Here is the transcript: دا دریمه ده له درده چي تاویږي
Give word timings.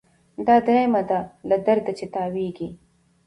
دا 0.47 0.55
دریمه 0.67 1.01
ده 1.09 1.19
له 1.49 1.55
درده 1.65 1.91
چي 1.99 2.05
تاویږي 2.13 2.69